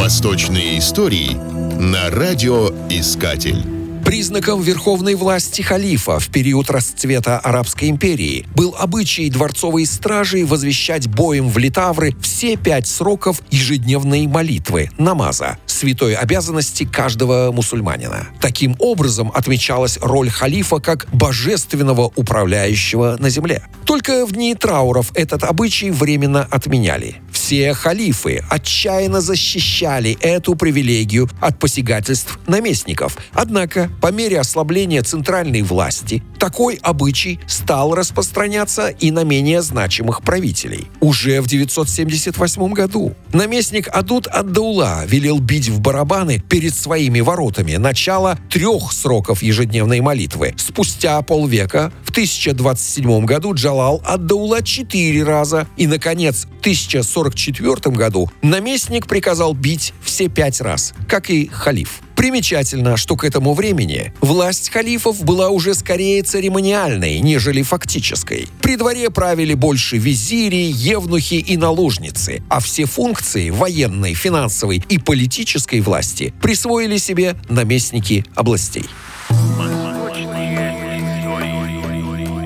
Восточные 0.00 0.78
истории 0.78 1.34
на 1.78 2.08
радиоискатель. 2.08 3.62
Признаком 4.02 4.62
верховной 4.62 5.14
власти 5.14 5.60
халифа 5.60 6.18
в 6.18 6.28
период 6.28 6.70
расцвета 6.70 7.38
Арабской 7.38 7.90
империи 7.90 8.46
был 8.56 8.74
обычай 8.78 9.28
дворцовой 9.28 9.84
стражи 9.84 10.46
возвещать 10.46 11.06
боем 11.06 11.50
в 11.50 11.58
Литавры 11.58 12.16
все 12.22 12.56
пять 12.56 12.88
сроков 12.88 13.42
ежедневной 13.50 14.26
молитвы, 14.26 14.90
намаза, 14.96 15.58
святой 15.66 16.14
обязанности 16.14 16.84
каждого 16.84 17.52
мусульманина. 17.52 18.28
Таким 18.40 18.76
образом 18.78 19.30
отмечалась 19.34 19.98
роль 20.00 20.30
халифа 20.30 20.80
как 20.80 21.08
божественного 21.12 22.10
управляющего 22.16 23.18
на 23.20 23.28
земле. 23.28 23.64
Только 23.84 24.24
в 24.24 24.32
дни 24.32 24.54
трауров 24.54 25.12
этот 25.14 25.44
обычай 25.44 25.90
временно 25.90 26.48
отменяли. 26.50 27.20
Все 27.50 27.74
халифы 27.74 28.44
отчаянно 28.48 29.20
защищали 29.20 30.16
эту 30.20 30.54
привилегию 30.54 31.28
от 31.40 31.58
посягательств 31.58 32.38
наместников. 32.46 33.18
Однако, 33.32 33.90
по 34.00 34.12
мере 34.12 34.38
ослабления 34.38 35.02
центральной 35.02 35.62
власти, 35.62 36.22
такой 36.40 36.80
обычай 36.82 37.38
стал 37.46 37.94
распространяться 37.94 38.88
и 38.88 39.12
на 39.12 39.22
менее 39.22 39.62
значимых 39.62 40.22
правителей. 40.22 40.88
Уже 41.00 41.40
в 41.40 41.46
978 41.46 42.72
году 42.72 43.14
наместник 43.32 43.86
Адут 43.88 44.26
Ад-Даула 44.26 45.04
велел 45.06 45.38
бить 45.38 45.68
в 45.68 45.80
барабаны 45.80 46.40
перед 46.40 46.74
своими 46.74 47.20
воротами 47.20 47.76
начало 47.76 48.38
трех 48.50 48.92
сроков 48.92 49.42
ежедневной 49.42 50.00
молитвы. 50.00 50.54
Спустя 50.56 51.22
полвека, 51.22 51.92
в 52.04 52.10
1027 52.10 53.24
году, 53.24 53.54
Джалал 53.54 54.02
Ад-Даула 54.04 54.62
четыре 54.62 55.22
раза 55.22 55.68
и, 55.76 55.86
наконец, 55.86 56.46
в 56.56 56.60
1044 56.60 57.60
1904 57.60 57.96
году 57.96 58.30
наместник 58.42 59.06
приказал 59.06 59.54
бить 59.54 59.92
все 60.02 60.28
пять 60.28 60.60
раз, 60.60 60.94
как 61.08 61.30
и 61.30 61.46
халиф. 61.46 62.00
Примечательно, 62.20 62.98
что 62.98 63.16
к 63.16 63.24
этому 63.24 63.54
времени 63.54 64.12
власть 64.20 64.68
халифов 64.68 65.24
была 65.24 65.48
уже 65.48 65.72
скорее 65.72 66.22
церемониальной, 66.22 67.18
нежели 67.20 67.62
фактической. 67.62 68.46
При 68.60 68.76
дворе 68.76 69.08
правили 69.08 69.54
больше 69.54 69.96
визири, 69.96 70.70
евнухи 70.70 71.36
и 71.36 71.56
наложницы, 71.56 72.42
а 72.50 72.60
все 72.60 72.84
функции 72.84 73.48
военной, 73.48 74.12
финансовой 74.12 74.84
и 74.86 74.98
политической 74.98 75.80
власти 75.80 76.34
присвоили 76.42 76.98
себе 76.98 77.36
наместники 77.48 78.26
областей. 78.34 78.84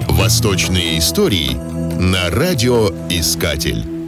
Восточные 0.09 1.01
истории 1.01 1.51
на 2.01 2.31
радиоискатель. 2.31 4.04